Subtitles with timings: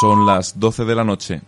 [0.00, 1.42] Son las 12 de la noche.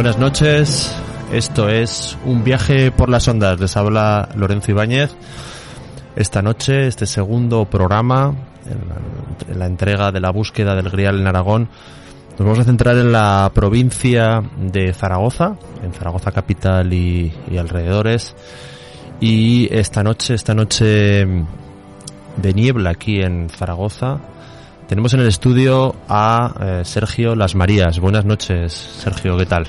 [0.00, 0.96] Buenas noches,
[1.30, 5.14] esto es Un viaje por las ondas, les habla Lorenzo Ibáñez.
[6.16, 8.34] Esta noche, este segundo programa,
[8.64, 11.68] en la, en la entrega de la búsqueda del Grial en Aragón,
[12.30, 18.34] nos vamos a centrar en la provincia de Zaragoza, en Zaragoza capital y, y alrededores.
[19.20, 24.16] Y esta noche, esta noche de niebla aquí en Zaragoza,
[24.88, 28.00] tenemos en el estudio a eh, Sergio Las Marías.
[28.00, 29.66] Buenas noches, Sergio, ¿qué tal?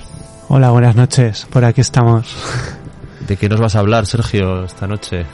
[0.54, 1.48] Hola, buenas noches.
[1.50, 2.36] Por aquí estamos.
[3.26, 5.26] ¿De qué nos vas a hablar, Sergio, esta noche?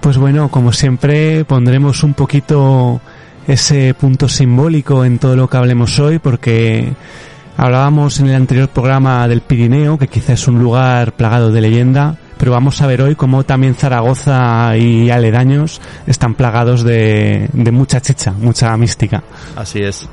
[0.00, 3.00] Pues bueno, como siempre, pondremos un poquito
[3.46, 6.92] ese punto simbólico en todo lo que hablemos hoy, porque
[7.56, 12.16] hablábamos en el anterior programa del Pirineo, que quizás es un lugar plagado de leyenda,
[12.36, 18.00] pero vamos a ver hoy cómo también Zaragoza y aledaños están plagados de, de mucha
[18.00, 19.22] chicha, mucha mística.
[19.54, 20.08] Así es.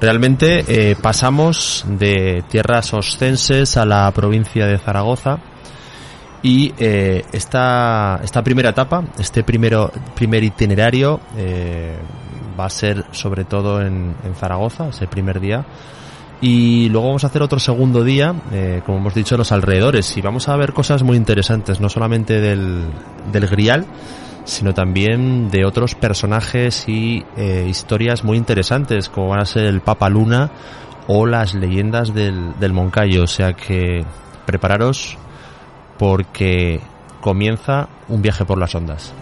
[0.00, 5.40] Realmente eh, pasamos de tierras oscenses a la provincia de Zaragoza
[6.42, 11.98] y eh, esta, esta primera etapa, este primero, primer itinerario eh,
[12.58, 15.66] va a ser sobre todo en, en Zaragoza, ese primer día.
[16.40, 20.16] Y luego vamos a hacer otro segundo día, eh, como hemos dicho, en los alrededores.
[20.16, 22.84] Y vamos a ver cosas muy interesantes, no solamente del,
[23.30, 23.84] del Grial,
[24.44, 29.80] sino también de otros personajes y eh, historias muy interesantes, como van a ser el
[29.80, 30.50] Papa Luna
[31.06, 33.24] o las leyendas del, del Moncayo.
[33.24, 34.04] O sea que
[34.46, 35.18] prepararos
[35.98, 36.80] porque
[37.20, 39.12] comienza un viaje por las ondas.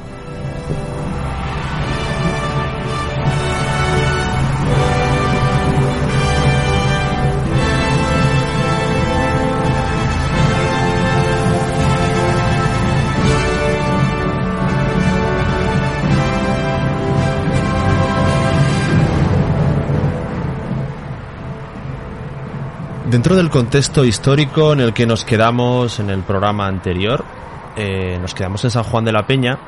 [23.18, 27.24] Dentro del contexto histórico en el que nos quedamos en el programa anterior,
[27.76, 29.58] eh, nos quedamos en San Juan de la Peña.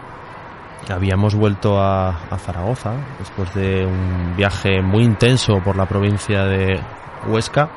[0.88, 6.79] Habíamos vuelto a, a Zaragoza después de un viaje muy intenso por la provincia de
[7.26, 7.69] Huesca.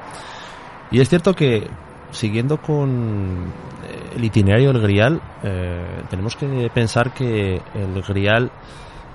[0.91, 1.67] Y es cierto que,
[2.11, 3.51] siguiendo con
[3.83, 8.51] eh, el itinerario del Grial, eh, tenemos que pensar que el Grial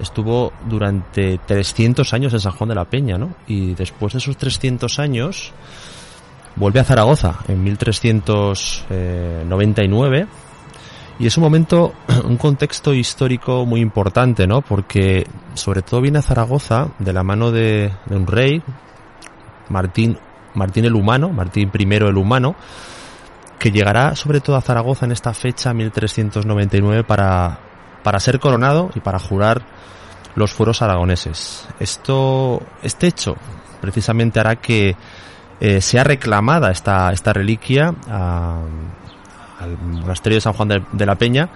[0.00, 3.36] estuvo durante 300 años en San Juan de la Peña, ¿no?
[3.46, 5.52] Y después de esos 300 años
[6.58, 10.26] vuelve a Zaragoza en 1399
[11.18, 11.94] y es un momento,
[12.24, 14.62] un contexto histórico muy importante, ¿no?
[14.62, 18.62] Porque sobre todo viene a Zaragoza de la mano de, de un rey,
[19.68, 20.18] Martín,
[20.54, 22.54] Martín el Humano, Martín I el Humano,
[23.58, 27.58] que llegará sobre todo a Zaragoza en esta fecha, 1399, para,
[28.04, 29.62] para ser coronado y para jurar
[30.36, 31.66] los fueros aragoneses.
[31.80, 33.34] Esto, este hecho
[33.80, 34.94] precisamente hará que
[35.60, 38.60] eh, sea reclamada esta, esta reliquia a-
[39.60, 41.48] al monasterio de San Juan de, de la Peña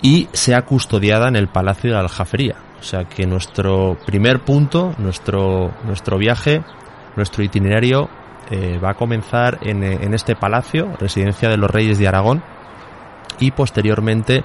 [0.00, 2.56] y sea custodiada en el Palacio de la Aljafería.
[2.80, 6.62] O sea que nuestro primer punto, nuestro, nuestro viaje,
[7.16, 8.08] nuestro itinerario
[8.50, 12.42] eh, va a comenzar en, en este palacio, residencia de los reyes de Aragón,
[13.38, 14.44] y posteriormente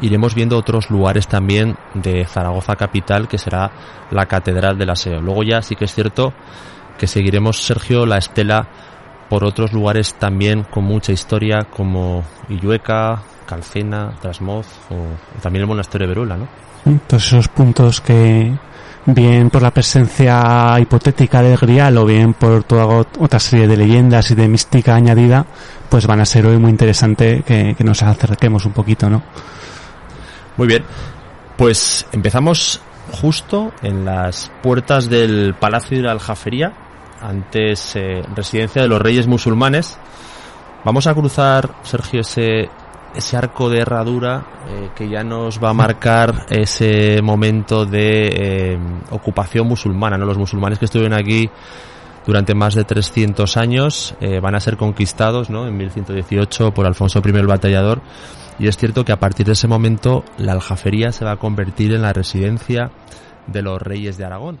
[0.00, 3.70] iremos viendo otros lugares también de Zaragoza capital, que será
[4.10, 5.20] la Catedral del Aseo.
[5.20, 6.32] Luego ya sí que es cierto
[6.98, 8.66] que seguiremos, Sergio, la estela
[9.28, 16.06] por otros lugares también con mucha historia, como Illueca, Calcena, Trasmoz o, también el monasterio
[16.06, 16.48] de Veruela, ¿no?
[17.08, 18.52] Todos esos puntos que,
[19.06, 23.76] bien por la presencia hipotética del Grial o bien por toda ot- otra serie de
[23.76, 25.44] leyendas y de mística añadida,
[25.88, 29.22] pues van a ser hoy muy interesante que, que nos acerquemos un poquito, ¿no?
[30.56, 30.84] Muy bien.
[31.56, 32.80] Pues empezamos
[33.20, 36.72] justo en las puertas del Palacio de la Aljafería,
[37.20, 39.98] antes eh, residencia de los reyes musulmanes.
[40.84, 42.70] Vamos a cruzar, Sergio, ese,
[43.16, 48.78] ese arco de herradura eh, que ya nos va a marcar ese momento de eh,
[49.10, 50.18] ocupación musulmana.
[50.18, 50.26] ¿no?
[50.26, 51.48] Los musulmanes que estuvieron aquí
[52.26, 55.66] durante más de 300 años eh, van a ser conquistados ¿no?
[55.66, 58.02] en 1118 por Alfonso I el Batallador.
[58.58, 61.94] Y es cierto que a partir de ese momento la aljafería se va a convertir
[61.94, 62.90] en la residencia
[63.46, 64.60] de los reyes de Aragón.